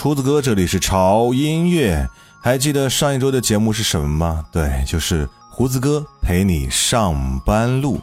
[0.00, 2.08] 嗨，我是胡子哥，这里是潮音乐。
[2.40, 4.42] 还记得上一周的节目是什么吗？
[4.50, 8.00] 对，就是胡子哥陪你上班路。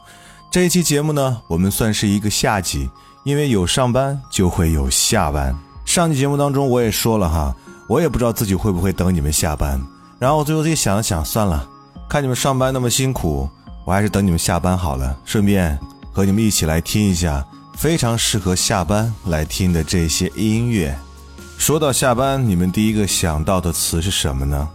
[0.51, 2.87] 这一期节目呢，我们算是一个下集，
[3.23, 5.57] 因为有上班就会有下班。
[5.85, 7.55] 上期节目当中我也说了哈，
[7.89, 9.81] 我也不知道自己会不会等你们下班。
[10.19, 11.67] 然后最后自己想了想，算了，
[12.07, 13.49] 看你们上班那么辛苦，
[13.85, 15.77] 我还是等你们下班好了，顺便
[16.11, 17.43] 和你们一起来听一下
[17.75, 20.95] 非常适合下班来听的这些音乐。
[21.57, 24.69] 说到下班，你们第一个想到的词是什么呢？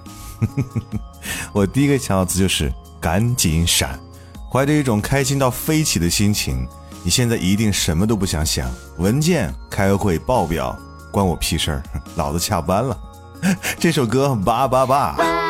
[1.53, 3.99] 我第一个想到词就是赶紧闪，
[4.51, 6.67] 怀着一种开心到飞起的心情，
[7.03, 10.77] 你现在一定什么都不想想，文件、开会、报表，
[11.11, 11.83] 关我屁事儿，
[12.17, 12.99] 老子下班了。
[13.79, 15.42] 这首歌叭叭叭。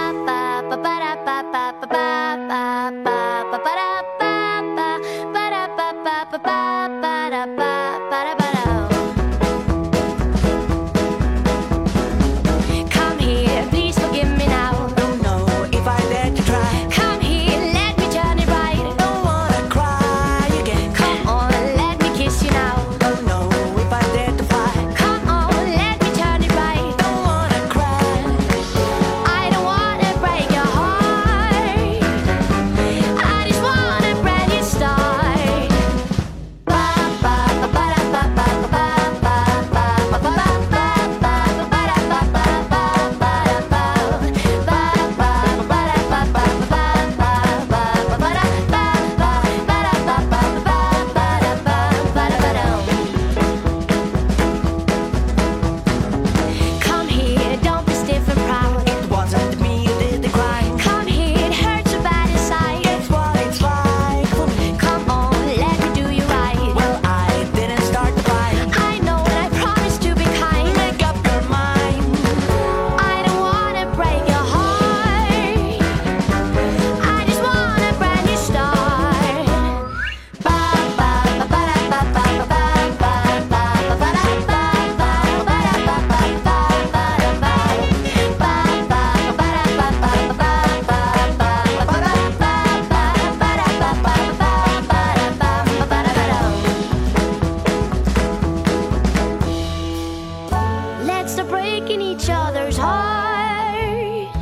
[101.23, 104.37] heads to breaking each other's hearts.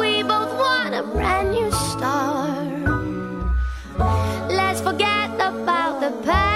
[0.00, 3.46] We both want a brand new start.
[4.50, 6.47] Let's forget about the past.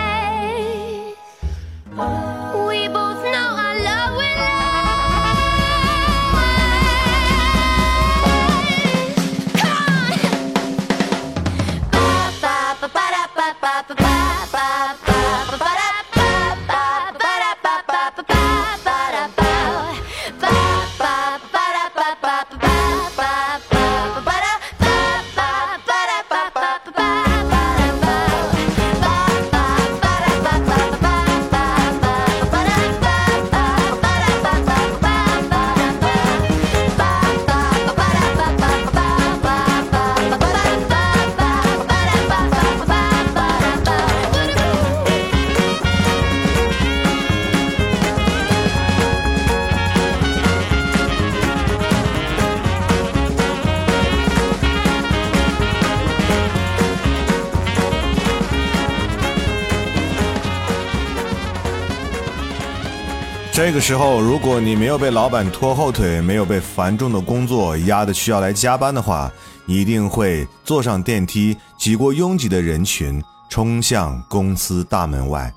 [63.53, 69.31] 这个时候，如果你没有被老板拖后腿，没有被繁重的工作压得需要来加班的话，
[69.67, 75.53] 一定会坐上电梯，挤过拥挤的人群，冲向公司大门外。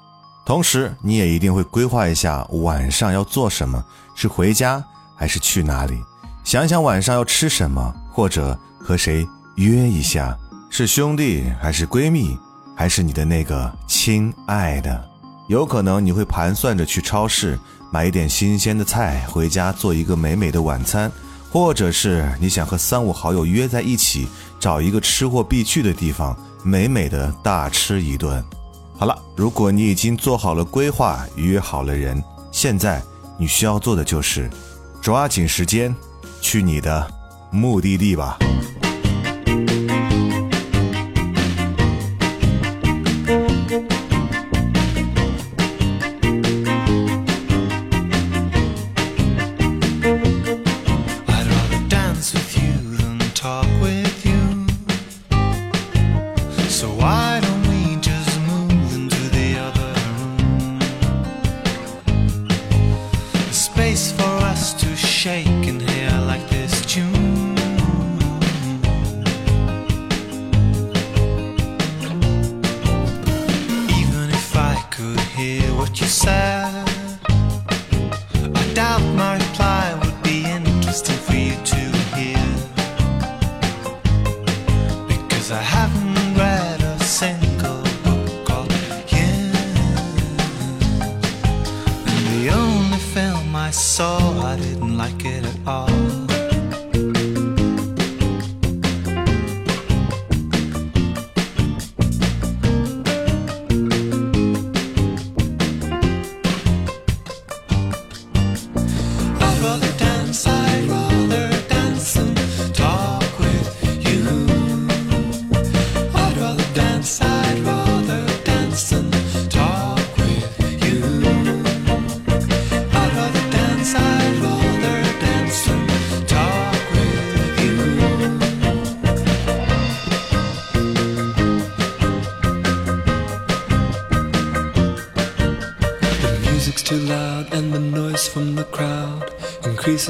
[0.45, 3.81] 同时，你也一定会规划一下晚上要做什么，
[4.13, 4.83] 是回家
[5.15, 5.97] 还是去哪里？
[6.43, 9.25] 想想晚上要吃什么，或者和谁
[9.55, 10.37] 约一下，
[10.69, 12.37] 是兄弟还是闺蜜，
[12.75, 15.01] 还是你的那个亲爱的？
[15.47, 17.57] 有可能你会盘算着去超市
[17.95, 21.09] 买一点新鲜的菜，回家做一个美美的晚餐，
[21.49, 24.27] 或者是你想和三五好友约在一起，
[24.59, 28.43] 找一个吃货必去的地方，美美的大吃一顿。
[28.97, 32.21] 好了，如果你已经做好了规划，约好了人，
[32.51, 33.01] 现在
[33.39, 34.49] 你需要做的就是
[35.01, 35.95] 抓紧时间。
[36.41, 37.09] 去你的
[37.49, 38.37] 目的地吧。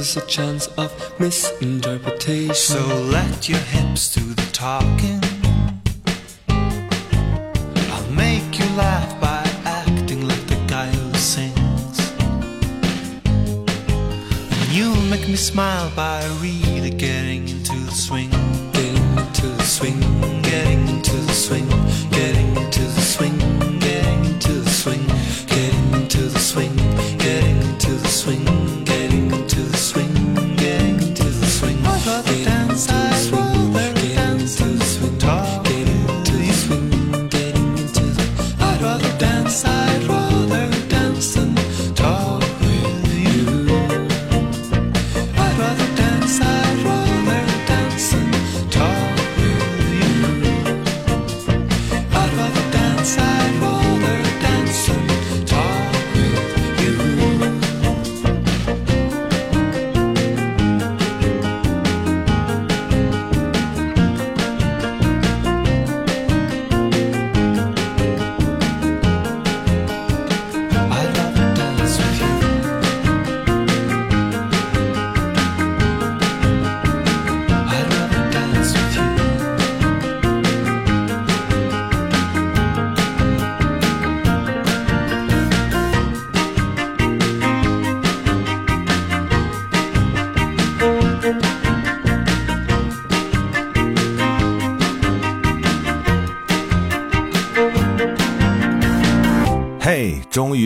[0.05, 2.53] Increases the chance of misinterpretation.
[2.53, 5.24] So let your hips do the talking.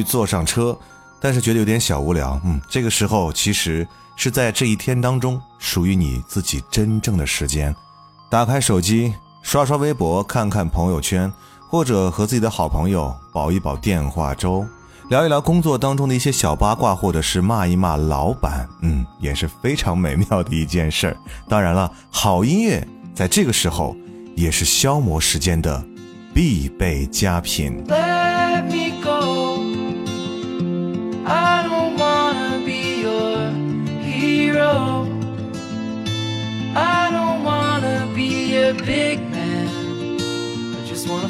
[0.10, 0.76] 坐上车，
[1.22, 2.42] 但是觉得有点小无聊。
[2.44, 7.74] 嗯，这个时候其实是在这一天当中属于你自己真正的时间。
[8.28, 9.14] 打开手机，
[9.44, 11.32] 刷刷微博，看看朋友圈，
[11.70, 14.66] 或者和自己的好朋友煲一煲电话粥，
[15.10, 18.68] 聊一聊工作当中的一些小八卦，或者是骂一骂老板。
[18.82, 21.18] 嗯，也是非常美妙的一件事儿。
[21.48, 23.96] 当然了，好音乐在这个时候
[24.36, 25.86] 也是消磨时间的
[26.34, 27.84] 必备佳品。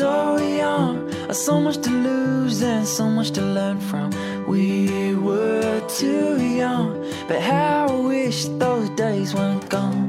[0.00, 4.08] So young, so much to lose and so much to learn from.
[4.46, 10.08] We were too young, but how I wish those days weren't gone.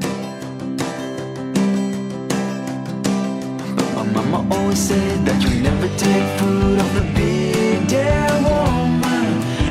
[3.94, 9.26] My mama always said that you never take food off the big damn woman.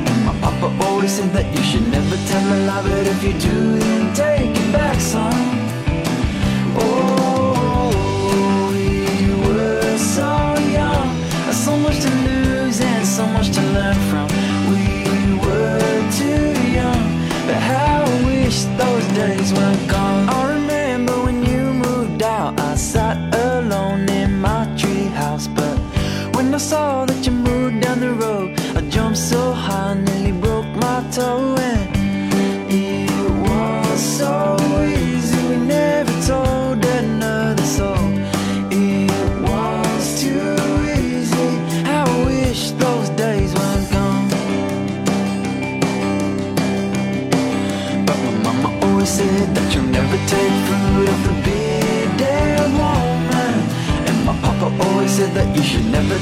[0.08, 3.34] And my papa always said that you should never tell a lie, but if you
[3.50, 3.61] do,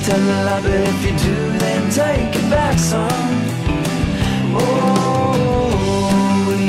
[0.03, 3.11] tell a lie, but if you do, then take it back, son.
[4.55, 5.75] Oh,
[6.49, 6.63] we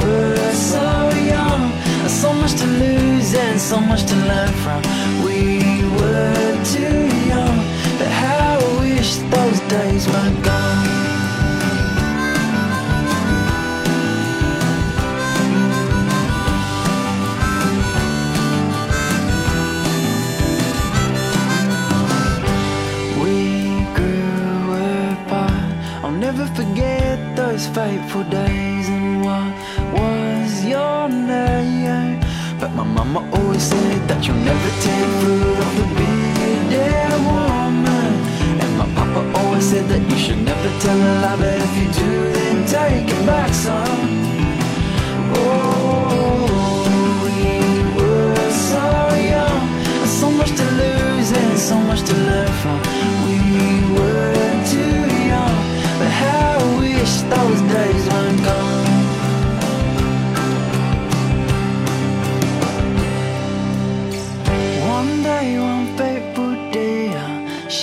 [0.00, 0.84] were so
[1.32, 1.62] young,
[2.08, 4.82] so much to lose and so much to learn from.
[5.24, 6.43] We were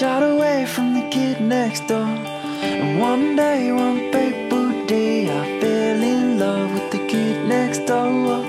[0.02, 2.08] shot away from the kid next door.
[2.64, 8.44] And one day, one fateful day, I fell in love with the kid next door.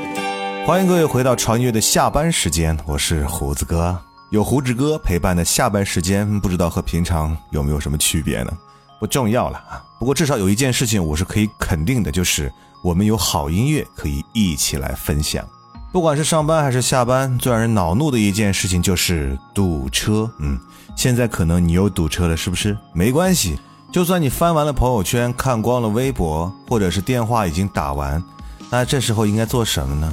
[0.64, 3.98] 欢迎各位回到潮音乐的下班时间，我是胡子哥。
[4.30, 8.52] 有胡子哥陪伴的下班时间，不知道和平常有没有什么区别呢？
[8.98, 9.84] 不重要了啊。
[9.98, 12.50] 不过至少有一件事情我是可以肯定的，就是
[12.82, 15.46] 我们有好音乐可以一起来分享。
[15.92, 20.30] 不管是上班还是下班，最让人恼怒的一件事情就是堵车。
[20.38, 20.58] 嗯，
[20.94, 22.76] 现在可能你又堵车了，是不是？
[22.92, 23.58] 没关系，
[23.90, 28.22] 就算你翻完了朋友圈，看光了微博，或者是电话已经打完，
[28.70, 30.12] 那这时候应该做什么呢？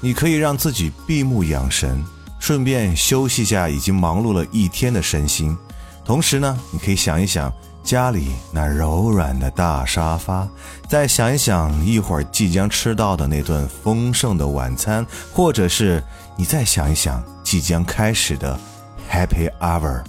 [0.00, 2.02] 你可以让自己闭目养神，
[2.38, 5.56] 顺便休息一下已经忙碌了一天的身心。
[6.04, 7.52] 同时呢，你可以想一想
[7.84, 10.48] 家里那柔软的大沙发，
[10.88, 16.02] 再想一想一会儿即将吃到的那顿丰盛的晚餐，或者是
[16.36, 18.58] 你再想一想即将开始的
[19.12, 20.02] Happy Hour。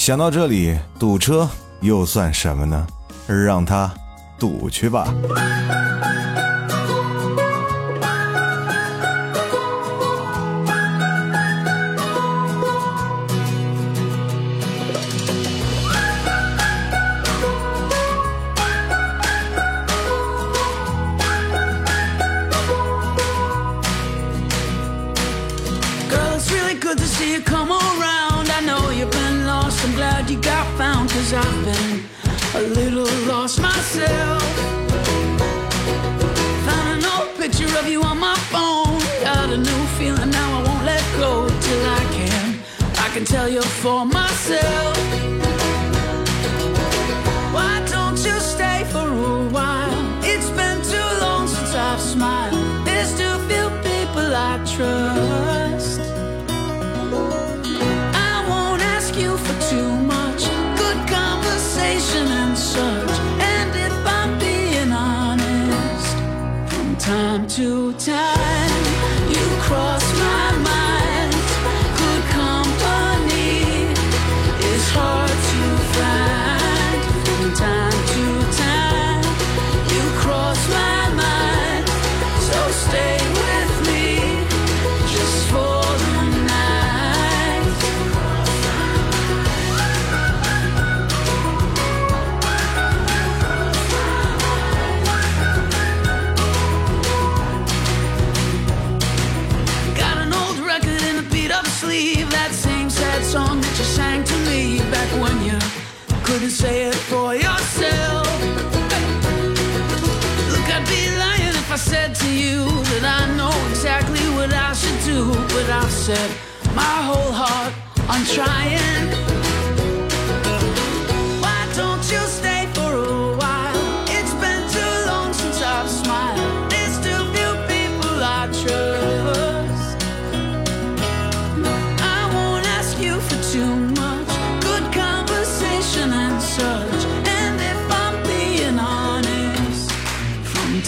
[0.00, 1.46] 想到这里，堵车
[1.82, 2.86] 又算什么呢？
[3.26, 3.92] 让他
[4.38, 5.12] 堵去吧。
[43.58, 44.96] For myself.
[47.52, 50.22] Why don't you stay for a while?
[50.22, 52.86] It's been too long since I've smiled.
[52.86, 56.00] There's too few people I trust.
[58.14, 60.42] I won't ask you for too much.
[60.78, 63.10] Good conversation and such.
[63.40, 66.16] And if I'm being honest,
[66.72, 68.39] from time to time,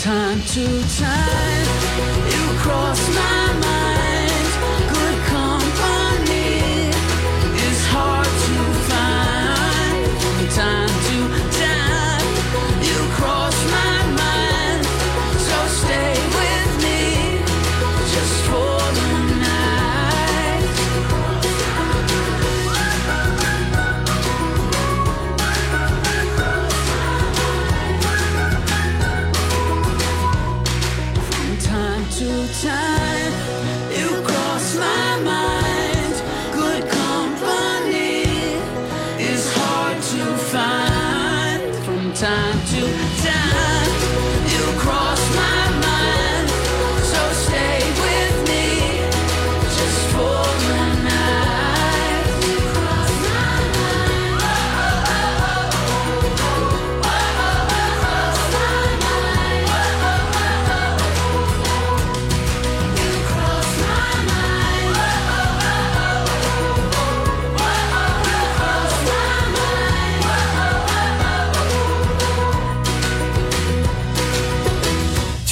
[0.03, 1.67] time to time,
[2.27, 3.82] you cross my mind.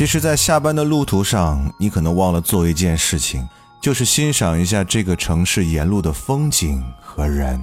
[0.00, 3.46] 其实，在下班的路途上，你可能忘了做一件事情，
[3.82, 7.62] 就是欣赏一下这个城市沿路的风景和人。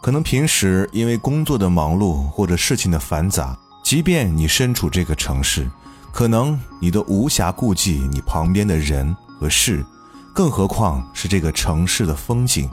[0.00, 5.70] 可能平时因为工作的忙碌或者事情的繁杂，即便你身处这个城市，
[6.14, 9.84] 可能你都无暇顾及你旁边的人和事，
[10.32, 12.70] 更何况是这个城市的风景。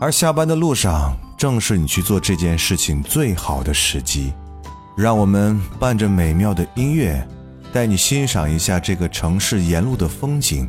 [0.00, 4.32] 而下班的路上，正是你去做这件事情最好的时机。
[4.96, 7.22] 让我们伴着美妙的音乐，
[7.76, 10.66] 带你欣赏一下这个城市沿路的风景。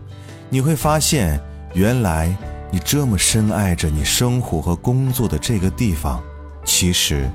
[0.49, 1.39] 你会发现，
[1.73, 2.35] 原来
[2.69, 6.21] 你这么深爱着你生活和工作的这个地方，
[6.65, 7.31] 其实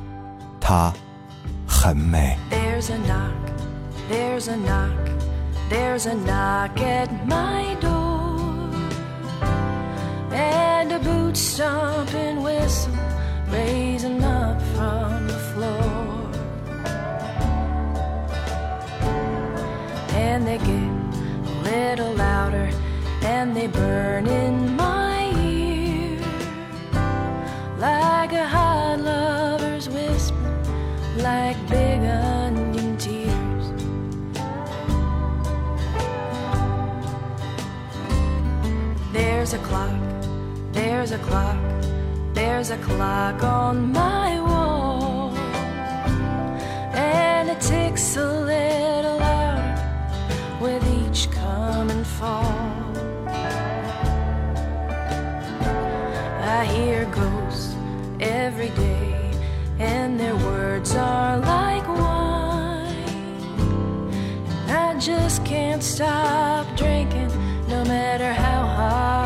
[0.61, 0.93] 它
[1.67, 2.37] 很美。
[2.51, 3.33] There's a knock,
[4.11, 4.91] there's a knock,
[5.71, 8.69] there's a knock at my door.
[10.35, 12.93] And a boot stomping whistle
[13.51, 15.92] raising up from the floor.
[20.43, 22.69] And they get a little louder
[23.23, 26.19] and they burn in my ear
[27.79, 30.35] like a hot lover's whisper
[31.19, 33.67] like big onion tears.
[39.13, 40.01] There's a clock,
[40.73, 41.57] there's a clock,
[42.35, 45.37] there's a clock on my wall,
[46.97, 48.42] and it ticks a
[52.23, 52.55] fall.
[56.59, 57.75] I hear ghosts
[58.21, 59.31] every day,
[59.81, 62.95] and their words are like wine.
[64.61, 67.31] And I just can't stop drinking,
[67.69, 69.22] no matter how hard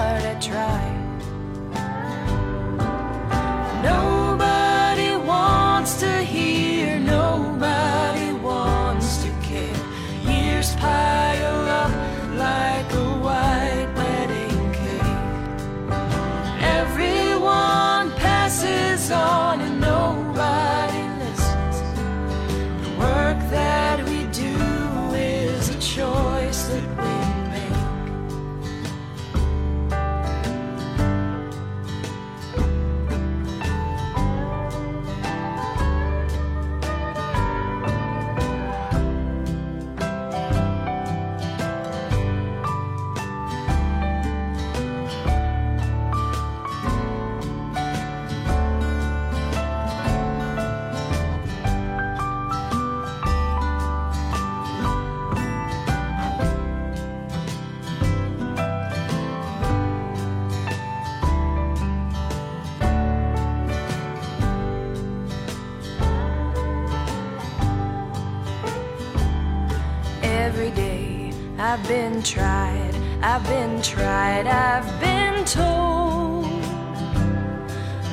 [72.56, 76.46] tried, I've been tried, I've been told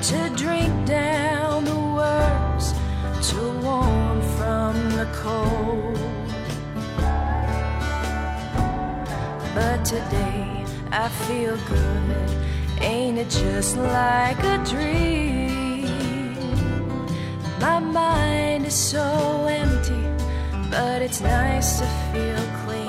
[0.10, 2.65] to drink down the words
[3.29, 5.97] to warm from the cold.
[9.56, 12.29] But today I feel good,
[12.82, 15.88] ain't it just like a dream?
[17.60, 19.06] My mind is so
[19.47, 20.03] empty,
[20.69, 22.83] but it's nice to feel clean.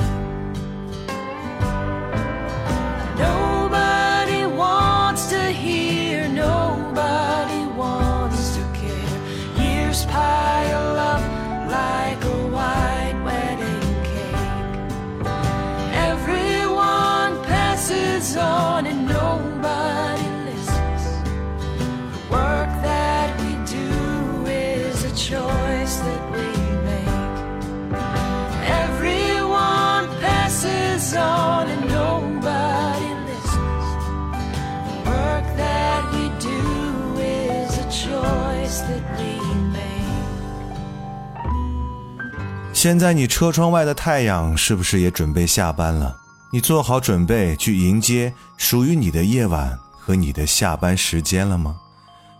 [42.72, 46.14] 现在你车窗外的太阳是不是也准备下班了？
[46.52, 51.76] 你做好准备去迎接属于你的夜晚和你的下班时间了吗？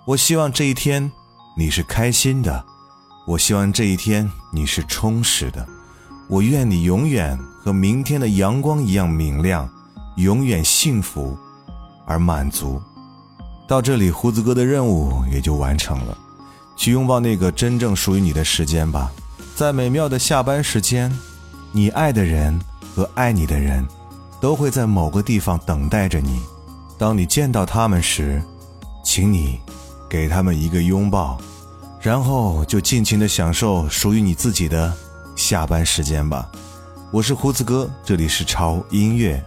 [0.05, 1.11] 我希望这一天
[1.57, 2.65] 你是开心的，
[3.27, 5.67] 我希望这一天你是充实的，
[6.29, 9.69] 我愿你永远和明天的阳光一样明亮，
[10.17, 11.37] 永远幸福
[12.07, 12.83] 而满足。
[13.67, 16.19] 到这里，胡子哥的任务也就完成了，
[16.77, 19.11] 去拥抱那个真正属于你的时间吧。
[19.55, 21.11] 在美妙的下班时间，
[21.73, 22.59] 你爱的人
[22.95, 23.87] 和爱你的人，
[24.41, 26.41] 都会在某个地方等待着你。
[26.99, 28.43] 当你见到他们时，
[29.05, 29.61] 请你
[30.09, 31.39] 给他们一个拥抱，
[32.01, 34.93] 然后就尽情的享受属于你自己的
[35.37, 36.51] 下班时间吧。
[37.11, 39.41] 我是胡子哥，这里是潮音乐，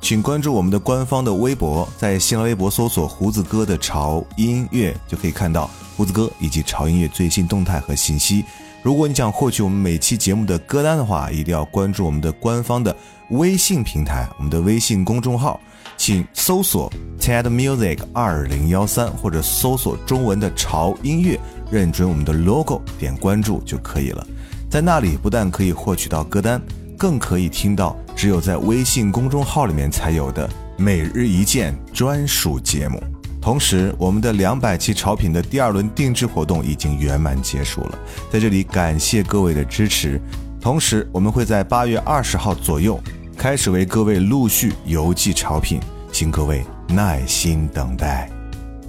[0.00, 8.44] 请关注我们的官方的微博，在新浪微博搜索“胡子哥的潮音乐”，就可以看到胡子哥以及潮音乐最新动态和信息。
[8.82, 12.96] 如果你想获取我们每期节目的歌单的话，一定要关注我们的官方的
[13.28, 15.60] 微信平台，我们的微信公众号，
[15.98, 21.38] 请搜索 TED Music 二零幺三，或者搜索中文的潮音乐，
[21.70, 24.26] 认准我们的 logo，点关注就可以了。
[24.70, 26.60] 在那里不但可以获取到歌单，
[26.96, 33.02] 更可以听到只有在微信公众号里面才有的每日一见专属节目。
[33.40, 37.98] 同时，我们的两百期潮品的第二轮定制活动已经圆满结束了，
[38.30, 40.20] 在这里感谢各位的支持。
[40.60, 43.00] 同时，我们会在八月二十号左右
[43.38, 45.80] 开始为各位陆续邮寄潮品，
[46.12, 48.28] 请各位耐心等待。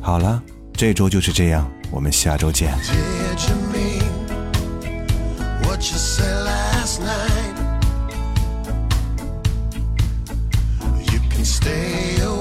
[0.01, 2.73] 好了，这周就是这样，我们下周见
[5.63, 7.40] what you say last night。
[11.43, 12.40] stay away.